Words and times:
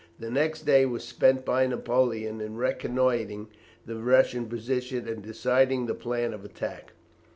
The 0.17 0.31
next 0.31 0.63
day 0.63 0.87
was 0.87 1.03
spent 1.03 1.45
by 1.45 1.67
Napoleon 1.67 2.41
in 2.41 2.57
reconnoitring 2.57 3.49
the 3.85 3.97
Russian 3.97 4.47
position 4.47 5.07
and 5.07 5.21
deciding 5.21 5.85
the 5.85 5.93
plan 5.93 6.33
of 6.33 6.43
attack. 6.43 6.93